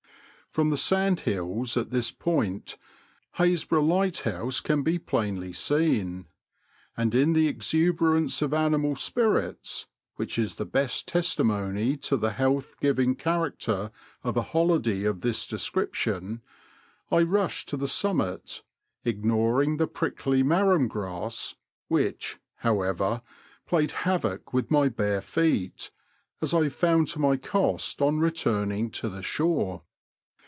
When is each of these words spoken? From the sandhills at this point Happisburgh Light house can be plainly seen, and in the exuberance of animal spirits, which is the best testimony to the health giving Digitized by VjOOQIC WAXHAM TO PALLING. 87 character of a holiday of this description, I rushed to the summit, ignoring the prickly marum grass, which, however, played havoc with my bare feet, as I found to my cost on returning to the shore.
From 0.51 0.69
the 0.69 0.75
sandhills 0.75 1.77
at 1.77 1.91
this 1.91 2.11
point 2.11 2.77
Happisburgh 3.37 3.85
Light 3.87 4.17
house 4.17 4.59
can 4.59 4.83
be 4.83 4.99
plainly 4.99 5.53
seen, 5.53 6.27
and 6.97 7.15
in 7.15 7.31
the 7.31 7.47
exuberance 7.47 8.41
of 8.41 8.53
animal 8.53 8.97
spirits, 8.97 9.87
which 10.17 10.37
is 10.37 10.55
the 10.55 10.65
best 10.65 11.07
testimony 11.07 11.95
to 11.95 12.17
the 12.17 12.31
health 12.31 12.75
giving 12.81 13.15
Digitized 13.15 13.17
by 13.17 13.21
VjOOQIC 13.21 13.37
WAXHAM 13.37 13.53
TO 13.59 13.61
PALLING. 13.63 13.85
87 13.85 13.93
character 13.93 14.23
of 14.23 14.35
a 14.35 14.41
holiday 14.41 15.03
of 15.05 15.21
this 15.21 15.47
description, 15.47 16.41
I 17.09 17.21
rushed 17.21 17.69
to 17.69 17.77
the 17.77 17.87
summit, 17.87 18.61
ignoring 19.05 19.77
the 19.77 19.87
prickly 19.87 20.43
marum 20.43 20.89
grass, 20.89 21.55
which, 21.87 22.39
however, 22.55 23.21
played 23.65 23.91
havoc 23.93 24.51
with 24.51 24.69
my 24.69 24.89
bare 24.89 25.21
feet, 25.21 25.91
as 26.41 26.53
I 26.53 26.67
found 26.67 27.07
to 27.07 27.19
my 27.19 27.37
cost 27.37 28.01
on 28.01 28.19
returning 28.19 28.89
to 28.91 29.07
the 29.07 29.23
shore. 29.23 29.83